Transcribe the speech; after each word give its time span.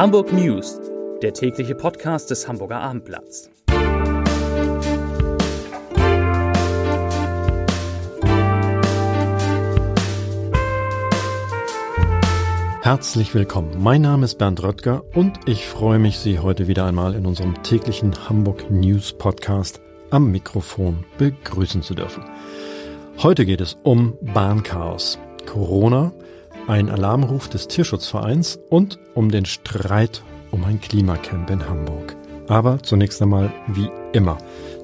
Hamburg 0.00 0.32
News, 0.32 0.80
der 1.20 1.34
tägliche 1.34 1.74
Podcast 1.74 2.30
des 2.30 2.48
Hamburger 2.48 2.80
Abendblatts. 2.80 3.50
Herzlich 12.80 13.34
willkommen. 13.34 13.76
Mein 13.78 14.00
Name 14.00 14.24
ist 14.24 14.38
Bernd 14.38 14.62
Röttger 14.62 15.04
und 15.14 15.38
ich 15.44 15.66
freue 15.66 15.98
mich, 15.98 16.18
Sie 16.18 16.38
heute 16.38 16.66
wieder 16.66 16.86
einmal 16.86 17.14
in 17.14 17.26
unserem 17.26 17.62
täglichen 17.62 18.26
Hamburg 18.26 18.70
News 18.70 19.12
Podcast 19.12 19.82
am 20.08 20.30
Mikrofon 20.30 21.04
begrüßen 21.18 21.82
zu 21.82 21.94
dürfen. 21.94 22.24
Heute 23.18 23.44
geht 23.44 23.60
es 23.60 23.76
um 23.82 24.16
Bahnchaos, 24.22 25.18
Corona, 25.44 26.14
ein 26.70 26.88
Alarmruf 26.88 27.48
des 27.48 27.66
Tierschutzvereins 27.66 28.60
und 28.70 28.98
um 29.14 29.30
den 29.30 29.44
Streit 29.44 30.22
um 30.52 30.64
ein 30.64 30.80
Klimacamp 30.80 31.50
in 31.50 31.68
Hamburg. 31.68 32.16
Aber 32.46 32.80
zunächst 32.82 33.20
einmal 33.20 33.52
wie 33.66 33.90
immer 34.12 34.38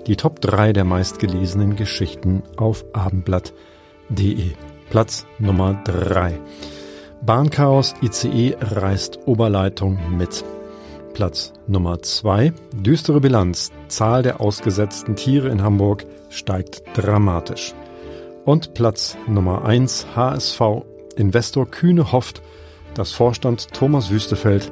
die 0.07 0.17
Top 0.17 0.41
3 0.41 0.73
der 0.73 0.85
meistgelesenen 0.85 1.77
Geschichten 1.77 2.43
auf 2.57 2.85
abendblatt.de. 2.93 4.53
Platz 4.91 5.27
Nummer 5.39 5.81
3. 5.85 6.39
Bahnchaos 7.23 7.95
ICE 8.03 8.57
reißt 8.61 9.21
Oberleitung 9.27 9.99
mit. 10.17 10.45
Platz 11.15 11.53
Nummer 11.69 12.03
2. 12.03 12.53
Düstere 12.75 13.21
Bilanz. 13.21 13.71
Zahl 13.89 14.23
der 14.23 14.41
ausgesetzten 14.41 15.15
Tiere 15.17 15.49
in 15.49 15.63
Hamburg 15.63 16.05
steigt 16.31 16.83
dramatisch. 16.95 17.75
Und 18.45 18.75
Platz 18.75 19.17
Nummer 19.27 19.65
1 19.65 20.09
HSV. 20.15 20.96
Investor 21.17 21.71
Kühne 21.71 22.13
hofft, 22.13 22.43
dass 22.95 23.13
Vorstand 23.13 23.73
Thomas 23.73 24.11
Wüstefeld 24.11 24.71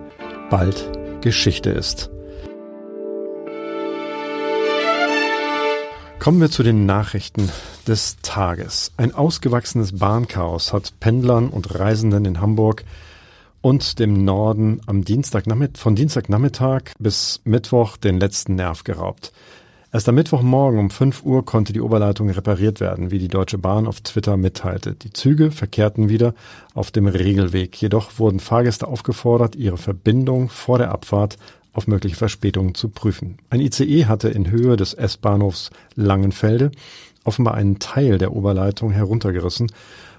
bald 0.50 0.90
Geschichte 1.20 1.70
ist. 1.70 2.10
Kommen 6.18 6.40
wir 6.40 6.50
zu 6.50 6.62
den 6.62 6.86
Nachrichten 6.86 7.50
des 7.86 8.16
Tages. 8.22 8.92
Ein 8.96 9.14
ausgewachsenes 9.14 9.98
Bahnchaos 9.98 10.72
hat 10.72 10.98
Pendlern 11.00 11.48
und 11.48 11.78
Reisenden 11.78 12.24
in 12.24 12.40
Hamburg 12.40 12.84
und 13.60 13.98
dem 13.98 14.24
Norden 14.24 14.80
am 14.86 15.04
Dienstagnachmittag, 15.04 15.80
von 15.80 15.94
Dienstagnachmittag 15.96 16.92
bis 16.98 17.40
Mittwoch 17.44 17.96
den 17.96 18.20
letzten 18.20 18.54
Nerv 18.54 18.84
geraubt. 18.84 19.32
Erst 19.94 20.08
am 20.08 20.16
Mittwochmorgen 20.16 20.80
um 20.80 20.90
5 20.90 21.22
Uhr 21.22 21.44
konnte 21.44 21.72
die 21.72 21.80
Oberleitung 21.80 22.28
repariert 22.28 22.80
werden, 22.80 23.12
wie 23.12 23.20
die 23.20 23.28
Deutsche 23.28 23.58
Bahn 23.58 23.86
auf 23.86 24.00
Twitter 24.00 24.36
mitteilte. 24.36 24.96
Die 24.96 25.12
Züge 25.12 25.52
verkehrten 25.52 26.08
wieder 26.08 26.34
auf 26.74 26.90
dem 26.90 27.06
Regelweg. 27.06 27.80
Jedoch 27.80 28.18
wurden 28.18 28.40
Fahrgäste 28.40 28.88
aufgefordert, 28.88 29.54
ihre 29.54 29.78
Verbindung 29.78 30.48
vor 30.48 30.78
der 30.78 30.90
Abfahrt 30.90 31.36
auf 31.72 31.86
mögliche 31.86 32.16
Verspätungen 32.16 32.74
zu 32.74 32.88
prüfen. 32.88 33.38
Ein 33.50 33.60
ICE 33.60 34.06
hatte 34.06 34.30
in 34.30 34.50
Höhe 34.50 34.76
des 34.76 34.94
S-Bahnhofs 34.94 35.70
Langenfelde 35.94 36.72
offenbar 37.22 37.54
einen 37.54 37.78
Teil 37.78 38.18
der 38.18 38.32
Oberleitung 38.32 38.90
heruntergerissen 38.90 39.70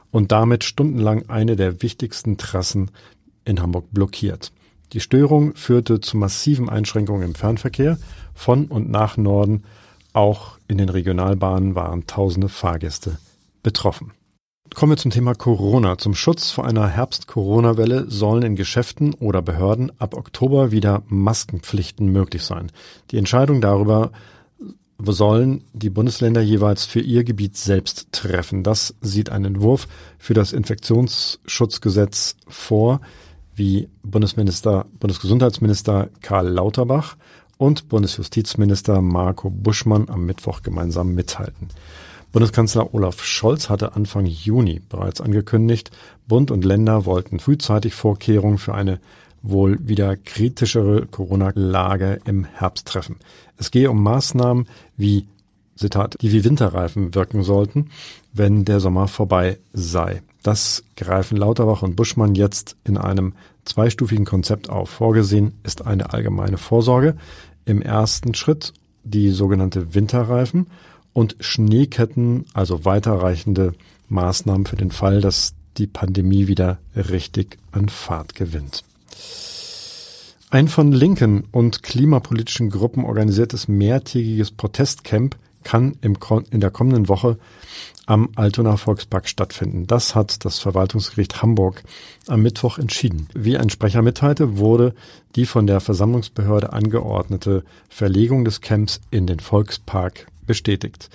und 0.09 0.31
damit 0.31 0.63
stundenlang 0.63 1.27
eine 1.27 1.57
der 1.57 1.81
wichtigsten 1.81 2.37
Trassen 2.37 2.91
in 3.43 3.61
Hamburg 3.61 3.87
blockiert. 3.91 4.53
Die 4.93 4.99
Störung 4.99 5.55
führte 5.55 5.99
zu 5.99 6.17
massiven 6.17 6.69
Einschränkungen 6.69 7.23
im 7.23 7.35
Fernverkehr 7.35 7.97
von 8.33 8.65
und 8.65 8.89
nach 8.89 9.17
Norden. 9.17 9.63
Auch 10.13 10.57
in 10.67 10.77
den 10.77 10.89
Regionalbahnen 10.89 11.75
waren 11.75 12.07
tausende 12.07 12.49
Fahrgäste 12.49 13.17
betroffen. 13.63 14.13
Kommen 14.73 14.93
wir 14.93 14.97
zum 14.97 15.11
Thema 15.11 15.35
Corona. 15.35 15.97
Zum 15.97 16.15
Schutz 16.15 16.51
vor 16.51 16.65
einer 16.65 16.87
Herbst-Corona-Welle 16.87 18.09
sollen 18.09 18.43
in 18.43 18.55
Geschäften 18.55 19.13
oder 19.13 19.41
Behörden 19.41 19.91
ab 19.99 20.15
Oktober 20.15 20.71
wieder 20.71 21.03
Maskenpflichten 21.07 22.11
möglich 22.11 22.43
sein. 22.43 22.71
Die 23.11 23.17
Entscheidung 23.17 23.61
darüber 23.61 24.11
sollen 24.97 25.63
die 25.73 25.89
Bundesländer 25.89 26.41
jeweils 26.41 26.85
für 26.85 26.99
ihr 26.99 27.23
Gebiet 27.23 27.57
selbst 27.57 28.11
treffen. 28.11 28.63
Das 28.63 28.95
sieht 29.01 29.29
ein 29.29 29.45
Entwurf 29.45 29.87
für 30.17 30.33
das 30.33 30.53
Infektionsschutzgesetz 30.53 32.37
vor, 32.47 33.01
wie 33.55 33.87
Bundesminister, 34.03 34.85
Bundesgesundheitsminister 34.99 36.09
Karl 36.21 36.47
Lauterbach 36.47 37.15
und 37.57 37.89
Bundesjustizminister 37.89 39.01
Marco 39.01 39.49
Buschmann 39.49 40.09
am 40.09 40.25
Mittwoch 40.25 40.61
gemeinsam 40.61 41.13
mithalten. 41.13 41.69
Bundeskanzler 42.31 42.93
Olaf 42.93 43.23
Scholz 43.23 43.69
hatte 43.69 43.95
Anfang 43.95 44.25
Juni 44.25 44.81
bereits 44.89 45.21
angekündigt, 45.21 45.91
Bund 46.27 46.51
und 46.51 46.65
Länder 46.65 47.05
wollten 47.05 47.39
frühzeitig 47.39 47.93
Vorkehrungen 47.93 48.57
für 48.57 48.73
eine 48.73 48.99
wohl 49.41 49.77
wieder 49.87 50.17
kritischere 50.17 51.05
Corona-Lage 51.05 52.19
im 52.25 52.43
Herbst 52.43 52.87
treffen. 52.87 53.17
Es 53.57 53.71
gehe 53.71 53.89
um 53.89 54.01
Maßnahmen 54.03 54.67
wie, 54.97 55.27
Zitat, 55.75 56.17
die 56.21 56.31
wie 56.31 56.43
Winterreifen 56.43 57.15
wirken 57.15 57.43
sollten, 57.43 57.89
wenn 58.35 58.65
der 58.65 58.79
Sommer 58.79 59.07
vorbei 59.07 59.57
sei. 59.73 60.21
Das 60.43 60.83
greifen 60.95 61.37
Lauterbach 61.37 61.81
und 61.81 61.95
Buschmann 61.95 62.35
jetzt 62.35 62.75
in 62.83 62.97
einem 62.97 63.33
zweistufigen 63.65 64.25
Konzept 64.25 64.69
auf. 64.69 64.89
Vorgesehen 64.89 65.53
ist 65.63 65.85
eine 65.85 66.13
allgemeine 66.13 66.57
Vorsorge. 66.57 67.15
Im 67.65 67.81
ersten 67.81 68.35
Schritt 68.35 68.73
die 69.03 69.31
sogenannte 69.31 69.95
Winterreifen 69.95 70.67
und 71.13 71.35
Schneeketten, 71.39 72.45
also 72.53 72.85
weiterreichende 72.85 73.73
Maßnahmen 74.09 74.65
für 74.65 74.75
den 74.75 74.91
Fall, 74.91 75.21
dass 75.21 75.53
die 75.77 75.87
Pandemie 75.87 76.47
wieder 76.47 76.77
richtig 76.95 77.57
an 77.71 77.89
Fahrt 77.89 78.35
gewinnt. 78.35 78.83
Ein 80.51 80.67
von 80.67 80.91
linken 80.91 81.45
und 81.51 81.83
klimapolitischen 81.83 82.69
Gruppen 82.69 83.03
organisiertes 83.03 83.67
mehrtägiges 83.67 84.51
Protestcamp 84.51 85.35
kann 85.65 85.97
im, 86.01 86.17
in 86.51 86.61
der 86.61 86.71
kommenden 86.71 87.09
Woche 87.09 87.37
am 88.05 88.29
Altona 88.35 88.77
Volkspark 88.77 89.27
stattfinden. 89.27 89.87
Das 89.87 90.15
hat 90.15 90.45
das 90.45 90.59
Verwaltungsgericht 90.59 91.41
Hamburg 91.41 91.83
am 92.27 92.41
Mittwoch 92.41 92.77
entschieden. 92.77 93.27
Wie 93.33 93.57
ein 93.57 93.69
Sprecher 93.69 94.01
mitteilte, 94.01 94.57
wurde 94.57 94.93
die 95.35 95.45
von 95.45 95.67
der 95.67 95.81
Versammlungsbehörde 95.81 96.71
angeordnete 96.71 97.63
Verlegung 97.89 98.45
des 98.45 98.61
Camps 98.61 99.01
in 99.11 99.27
den 99.27 99.39
Volkspark 99.39 100.27
bestätigt. 100.45 101.09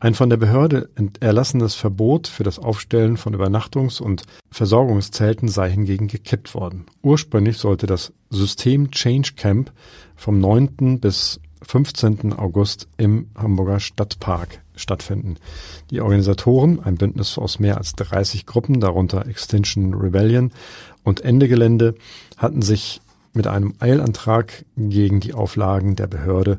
Ein 0.00 0.14
von 0.14 0.28
der 0.28 0.36
Behörde 0.36 0.90
erlassenes 1.20 1.76
Verbot 1.76 2.26
für 2.26 2.42
das 2.42 2.58
Aufstellen 2.58 3.16
von 3.16 3.36
Übernachtungs- 3.36 4.02
und 4.02 4.24
Versorgungszelten 4.50 5.46
sei 5.46 5.70
hingegen 5.70 6.08
gekippt 6.08 6.56
worden. 6.56 6.86
Ursprünglich 7.02 7.58
sollte 7.58 7.86
das 7.86 8.12
System 8.28 8.90
Change 8.90 9.34
Camp 9.36 9.70
vom 10.16 10.40
9. 10.40 10.98
bis 10.98 11.38
15. 11.62 12.32
August 12.32 12.88
im 12.96 13.26
Hamburger 13.36 13.80
Stadtpark 13.80 14.60
stattfinden. 14.76 15.36
Die 15.90 16.00
Organisatoren, 16.00 16.80
ein 16.80 16.96
Bündnis 16.96 17.38
aus 17.38 17.58
mehr 17.58 17.78
als 17.78 17.92
30 17.94 18.46
Gruppen, 18.46 18.80
darunter 18.80 19.26
Extinction 19.26 19.94
Rebellion 19.94 20.52
und 21.04 21.20
Ende 21.20 21.48
Gelände, 21.48 21.94
hatten 22.36 22.62
sich 22.62 23.00
mit 23.32 23.46
einem 23.46 23.74
Eilantrag 23.78 24.64
gegen 24.76 25.20
die 25.20 25.34
Auflagen 25.34 25.96
der 25.96 26.06
Behörde 26.06 26.58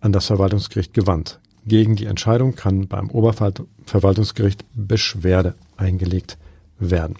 an 0.00 0.12
das 0.12 0.26
Verwaltungsgericht 0.26 0.94
gewandt. 0.94 1.40
Gegen 1.66 1.96
die 1.96 2.06
Entscheidung 2.06 2.54
kann 2.54 2.88
beim 2.88 3.10
Oberverwaltungsgericht 3.10 4.64
Beschwerde 4.74 5.54
eingelegt 5.76 6.36
werden. 6.78 7.16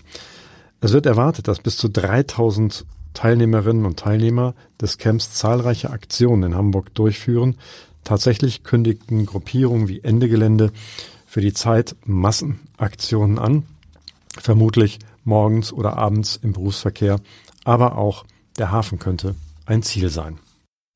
Es 0.81 0.93
wird 0.93 1.07
erwartet, 1.07 1.49
dass 1.49 1.61
bis 1.61 1.79
zu 1.79 1.89
3000 1.89 2.85
Teilnehmerinnen 3.15 3.87
und 3.87 3.99
Teilnehmer 3.99 4.55
des 4.81 4.99
Camps 4.99 5.33
zahlreiche 5.33 5.91
Aktionen 5.91 6.53
in 6.53 6.55
Hamburg 6.55 6.95
durchführen. 6.95 7.57
Tatsächlich 8.05 8.65
kündigten 8.65 9.25
Gruppierungen 9.25 9.89
wie 9.89 10.01
Ende 10.01 10.29
Gelände 10.29 10.73
für 11.27 11.41
die 11.41 11.55
Zeit 11.55 11.97
Massenaktionen 12.05 13.39
an, 13.39 13.65
vermutlich 14.39 14.99
morgens 15.25 15.73
oder 15.73 15.97
abends 15.97 16.37
im 16.37 16.53
Berufsverkehr, 16.53 17.19
aber 17.65 17.97
auch 17.97 18.25
der 18.59 18.71
Hafen 18.71 18.99
könnte 18.99 19.35
ein 19.67 19.83
Ziel 19.83 20.11
sein. 20.11 20.39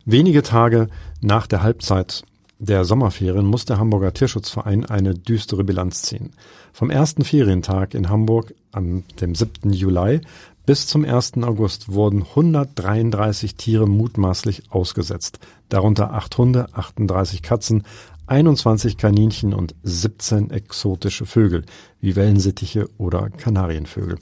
Wenige 0.05 0.43
Tage 0.43 0.89
nach 1.21 1.47
der 1.47 1.63
Halbzeit 1.63 2.25
der 2.61 2.85
Sommerferien 2.85 3.47
muss 3.47 3.65
der 3.65 3.79
Hamburger 3.79 4.13
Tierschutzverein 4.13 4.85
eine 4.85 5.15
düstere 5.15 5.65
Bilanz 5.65 6.03
ziehen. 6.03 6.33
Vom 6.73 6.91
ersten 6.91 7.25
Ferientag 7.25 7.95
in 7.95 8.09
Hamburg 8.09 8.53
am 8.73 9.05
dem 9.21 9.35
7. 9.35 9.73
Juli 9.73 10.21
bis 10.69 10.87
zum 10.87 11.07
1. 11.07 11.39
August 11.45 11.95
wurden 11.95 12.25
133 12.25 13.55
Tiere 13.55 13.89
mutmaßlich 13.89 14.65
ausgesetzt, 14.71 15.39
darunter 15.71 16.13
8 16.13 16.37
Hunde, 16.37 16.67
38 16.75 17.41
Katzen, 17.41 17.85
21 18.27 18.99
Kaninchen 18.99 19.55
und 19.55 19.75
17 19.83 20.51
exotische 20.51 21.25
Vögel, 21.25 21.65
wie 22.03 22.17
Wellensittiche 22.17 22.87
oder 22.99 23.31
Kanarienvögel. 23.31 24.19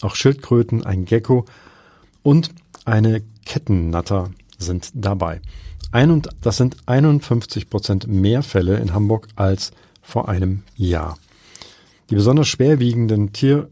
Auch 0.00 0.14
Schildkröten, 0.14 0.82
ein 0.82 1.04
Gecko 1.04 1.44
und 2.22 2.54
eine 2.86 3.22
Kettennatter 3.44 4.30
sind 4.56 4.92
dabei. 4.94 5.42
Ein, 5.90 6.22
das 6.40 6.56
sind 6.56 6.74
51 6.86 7.68
Prozent 7.68 8.06
mehr 8.06 8.42
Fälle 8.42 8.78
in 8.78 8.94
Hamburg 8.94 9.28
als 9.36 9.72
vor 10.00 10.30
einem 10.30 10.62
Jahr. 10.74 11.18
Die 12.08 12.14
besonders 12.14 12.48
schwerwiegenden 12.48 13.34
Tier, 13.34 13.68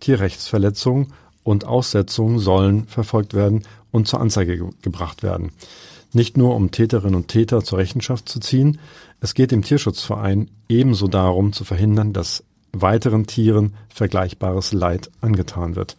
Tierrechtsverletzungen 0.00 1.14
und 1.46 1.64
Aussetzungen 1.64 2.40
sollen 2.40 2.86
verfolgt 2.88 3.32
werden 3.32 3.62
und 3.92 4.08
zur 4.08 4.20
Anzeige 4.20 4.58
ge 4.58 4.66
gebracht 4.82 5.22
werden. 5.22 5.52
Nicht 6.12 6.36
nur 6.36 6.56
um 6.56 6.72
Täterinnen 6.72 7.14
und 7.14 7.28
Täter 7.28 7.62
zur 7.62 7.78
Rechenschaft 7.78 8.28
zu 8.28 8.40
ziehen, 8.40 8.80
es 9.20 9.34
geht 9.34 9.52
dem 9.52 9.62
Tierschutzverein 9.62 10.50
ebenso 10.68 11.06
darum 11.06 11.52
zu 11.52 11.62
verhindern, 11.62 12.12
dass 12.12 12.42
weiteren 12.72 13.28
Tieren 13.28 13.74
vergleichbares 13.88 14.72
Leid 14.72 15.10
angetan 15.20 15.76
wird. 15.76 15.96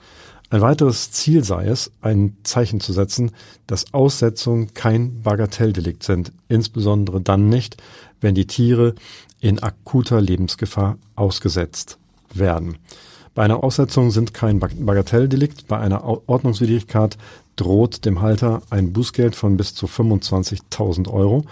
Ein 0.50 0.62
weiteres 0.62 1.12
Ziel 1.12 1.46
sei 1.46 1.68
es, 1.68 1.92
ein 2.02 2.36
Zeichen 2.44 2.82
zu 2.82 2.92
setzen, 2.92 3.32
dass 3.68 3.94
Aussetzungen 3.94 4.74
kein 4.74 5.22
Bagatelldelikt 5.22 6.04
sind, 6.04 6.34
insbesondere 6.50 7.22
dann 7.22 7.48
nicht, 7.48 7.78
wenn 8.20 8.36
die 8.36 8.48
Tiere 8.48 8.96
in 9.40 9.60
akuter 9.60 10.20
Lebensgefahr 10.20 10.98
ausgesetzt 11.16 12.00
werden. 12.34 12.78
Bei 13.38 13.44
einer 13.44 13.64
Aussetzung 13.64 14.10
sind 14.10 14.34
kein 14.34 14.60
Bagatelldelikt, 14.60 15.68
bei 15.68 15.78
einer 15.78 16.04
Ordnungswidrigkeit 16.04 17.20
droht 17.56 18.04
dem 18.04 18.20
Halter 18.20 18.64
ein 18.72 18.94
Bußgeld 18.94 19.36
von 19.36 19.58
bis 19.58 19.76
zu 19.76 19.86
25.000 19.86 21.08
Euro. 21.08 21.46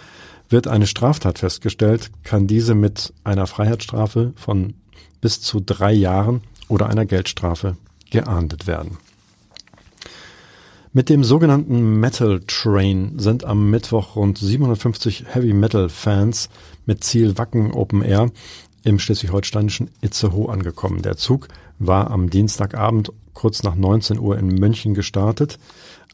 Wird 0.50 0.68
eine 0.68 0.88
Straftat 0.88 1.38
festgestellt, 1.38 2.10
kann 2.24 2.48
diese 2.48 2.74
mit 2.74 3.14
einer 3.24 3.46
Freiheitsstrafe 3.46 4.34
von 4.36 4.74
bis 5.22 5.42
zu 5.42 5.60
drei 5.60 5.94
Jahren 5.94 6.42
oder 6.70 6.90
einer 6.90 7.06
Geldstrafe 7.06 7.78
geahndet 8.10 8.66
werden. 8.66 8.98
Mit 10.92 11.10
dem 11.10 11.24
sogenannten 11.24 12.00
Metal 12.00 12.42
Train 12.48 13.20
sind 13.20 13.44
am 13.44 13.70
Mittwoch 13.70 14.16
rund 14.16 14.40
750 14.40 15.26
Heavy 15.36 15.54
Metal 15.54 15.90
Fans 15.90 16.50
mit 16.88 17.04
Ziel 17.04 17.38
Wacken 17.38 17.74
Open 17.74 18.02
Air 18.02 18.32
im 18.86 19.00
schleswig-holsteinischen 19.00 19.90
Itzehoe 20.02 20.50
angekommen. 20.50 21.02
Der 21.02 21.18
Zug 21.18 21.48
war 21.80 22.12
am 22.12 22.30
Dienstagabend 22.30 23.12
kurz 23.33 23.63
nach 23.63 23.75
19 23.75 24.19
Uhr 24.19 24.38
in 24.38 24.48
München 24.48 24.94
gestartet. 24.94 25.60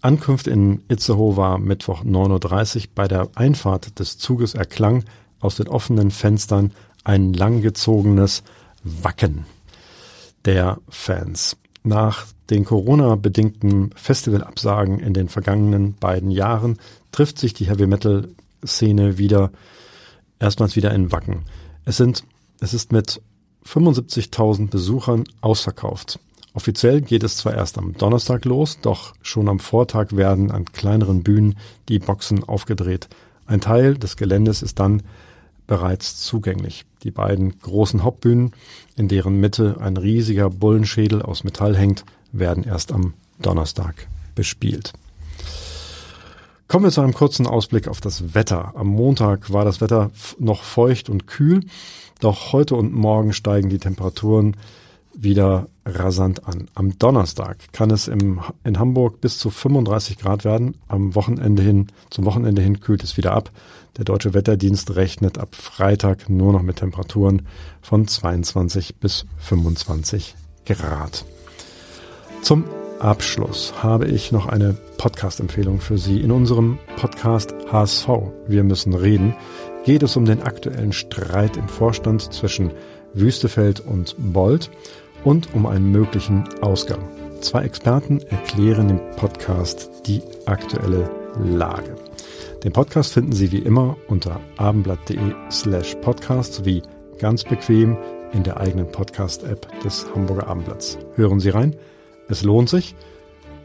Ankunft 0.01 0.47
in 0.47 0.81
Itzehoe 0.87 1.37
war 1.37 1.59
Mittwoch 1.59 2.03
9.30 2.03 2.77
Uhr. 2.77 2.83
Bei 2.95 3.07
der 3.07 3.29
Einfahrt 3.35 3.99
des 3.99 4.17
Zuges 4.17 4.55
erklang 4.55 5.03
aus 5.39 5.55
den 5.55 5.67
offenen 5.67 6.11
Fenstern 6.11 6.71
ein 7.03 7.33
langgezogenes 7.33 8.43
Wacken 8.83 9.45
der 10.45 10.79
Fans. 10.89 11.57
Nach 11.83 12.25
den 12.49 12.65
Corona-bedingten 12.65 13.91
Festivalabsagen 13.95 14.99
in 14.99 15.13
den 15.13 15.29
vergangenen 15.29 15.95
beiden 15.95 16.31
Jahren 16.31 16.77
trifft 17.11 17.37
sich 17.37 17.53
die 17.53 17.67
Heavy 17.67 17.87
Metal 17.87 18.27
Szene 18.65 19.17
wieder, 19.17 19.51
erstmals 20.39 20.75
wieder 20.75 20.93
in 20.93 21.11
Wacken. 21.11 21.43
Es 21.85 21.97
sind, 21.97 22.23
es 22.59 22.73
ist 22.73 22.91
mit 22.91 23.21
75.000 23.65 24.69
Besuchern 24.69 25.23
ausverkauft. 25.41 26.19
Offiziell 26.53 27.01
geht 27.01 27.23
es 27.23 27.37
zwar 27.37 27.53
erst 27.53 27.77
am 27.77 27.93
Donnerstag 27.93 28.43
los, 28.45 28.79
doch 28.81 29.13
schon 29.21 29.47
am 29.47 29.59
Vortag 29.59 30.11
werden 30.11 30.51
an 30.51 30.65
kleineren 30.65 31.23
Bühnen 31.23 31.57
die 31.87 31.99
Boxen 31.99 32.43
aufgedreht. 32.43 33.07
Ein 33.45 33.61
Teil 33.61 33.97
des 33.97 34.17
Geländes 34.17 34.61
ist 34.61 34.79
dann 34.79 35.03
bereits 35.67 36.17
zugänglich. 36.17 36.85
Die 37.03 37.11
beiden 37.11 37.57
großen 37.59 38.03
Hauptbühnen, 38.03 38.51
in 38.97 39.07
deren 39.07 39.39
Mitte 39.39 39.77
ein 39.79 39.95
riesiger 39.95 40.49
Bullenschädel 40.49 41.21
aus 41.21 41.45
Metall 41.45 41.77
hängt, 41.77 42.03
werden 42.33 42.65
erst 42.65 42.91
am 42.91 43.13
Donnerstag 43.41 44.07
bespielt. 44.35 44.93
Kommen 46.71 46.85
wir 46.85 46.91
zu 46.91 47.01
einem 47.01 47.13
kurzen 47.13 47.47
Ausblick 47.47 47.89
auf 47.89 47.99
das 47.99 48.33
Wetter. 48.33 48.71
Am 48.77 48.87
Montag 48.87 49.51
war 49.51 49.65
das 49.65 49.81
Wetter 49.81 50.09
noch 50.39 50.63
feucht 50.63 51.09
und 51.09 51.27
kühl, 51.27 51.65
doch 52.21 52.53
heute 52.53 52.75
und 52.77 52.93
morgen 52.93 53.33
steigen 53.33 53.67
die 53.67 53.77
Temperaturen 53.77 54.55
wieder 55.13 55.67
rasant 55.85 56.47
an. 56.47 56.69
Am 56.73 56.97
Donnerstag 56.97 57.57
kann 57.73 57.91
es 57.91 58.07
im, 58.07 58.39
in 58.63 58.79
Hamburg 58.79 59.19
bis 59.19 59.37
zu 59.37 59.49
35 59.49 60.17
Grad 60.17 60.45
werden. 60.45 60.77
Am 60.87 61.13
Wochenende 61.13 61.61
hin, 61.61 61.87
zum 62.09 62.23
Wochenende 62.23 62.61
hin 62.61 62.79
kühlt 62.79 63.03
es 63.03 63.17
wieder 63.17 63.33
ab. 63.33 63.51
Der 63.97 64.05
Deutsche 64.05 64.33
Wetterdienst 64.33 64.95
rechnet 64.95 65.39
ab 65.39 65.55
Freitag 65.55 66.29
nur 66.29 66.53
noch 66.53 66.61
mit 66.61 66.77
Temperaturen 66.77 67.49
von 67.81 68.07
22 68.07 68.95
bis 68.95 69.25
25 69.39 70.35
Grad. 70.65 71.25
Zum 72.41 72.63
Abschluss 73.01 73.73
habe 73.81 74.05
ich 74.05 74.31
noch 74.31 74.45
eine 74.45 74.75
Podcast-Empfehlung 74.97 75.81
für 75.81 75.97
Sie. 75.97 76.21
In 76.21 76.31
unserem 76.31 76.77
Podcast 76.97 77.55
HSV, 77.71 78.07
wir 78.47 78.63
müssen 78.63 78.93
reden, 78.93 79.35
geht 79.85 80.03
es 80.03 80.15
um 80.15 80.25
den 80.25 80.43
aktuellen 80.43 80.93
Streit 80.93 81.57
im 81.57 81.67
Vorstand 81.67 82.31
zwischen 82.31 82.71
Wüstefeld 83.15 83.79
und 83.79 84.15
Bold 84.19 84.69
und 85.23 85.53
um 85.55 85.65
einen 85.65 85.91
möglichen 85.91 86.43
Ausgang. 86.61 86.99
Zwei 87.41 87.63
Experten 87.63 88.19
erklären 88.19 88.91
im 88.91 88.99
Podcast 89.15 89.89
die 90.05 90.21
aktuelle 90.45 91.09
Lage. 91.43 91.95
Den 92.63 92.71
Podcast 92.71 93.13
finden 93.13 93.31
Sie 93.31 93.51
wie 93.51 93.59
immer 93.59 93.97
unter 94.09 94.39
abendblatt.de 94.57 95.33
slash 95.49 95.95
podcast 96.01 96.53
sowie 96.53 96.83
ganz 97.17 97.43
bequem 97.43 97.97
in 98.31 98.43
der 98.43 98.59
eigenen 98.59 98.91
Podcast-App 98.91 99.67
des 99.81 100.05
Hamburger 100.13 100.47
Abendblatts. 100.47 100.99
Hören 101.15 101.39
Sie 101.39 101.49
rein, 101.49 101.75
es 102.31 102.43
lohnt 102.43 102.69
sich. 102.69 102.95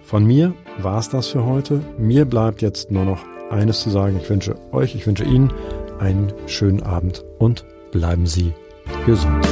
Von 0.03 0.25
mir 0.25 0.55
war 0.79 0.99
es 0.99 1.09
das 1.09 1.29
für 1.29 1.45
heute. 1.45 1.81
Mir 1.99 2.25
bleibt 2.25 2.63
jetzt 2.63 2.91
nur 2.91 3.05
noch 3.05 3.25
eines 3.51 3.81
zu 3.81 3.91
sagen. 3.91 4.19
Ich 4.23 4.29
wünsche 4.31 4.55
euch, 4.73 4.95
ich 4.95 5.07
wünsche 5.07 5.25
Ihnen 5.25 5.53
einen 5.99 6.33
schönen 6.47 6.83
Abend 6.83 7.25
und 7.39 7.65
bleiben 7.91 8.27
Sie 8.27 8.53
gesund. 9.05 9.47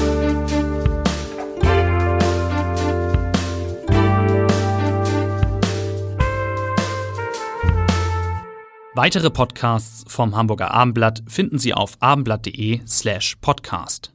Weitere 8.97 9.29
Podcasts 9.29 10.05
vom 10.07 10.37
Hamburger 10.37 10.71
Abendblatt 10.71 11.25
finden 11.27 11.59
Sie 11.59 11.75
auf 11.75 11.97
abendblatt.de 11.99 12.81
slash 12.87 13.37
podcast. 13.41 14.14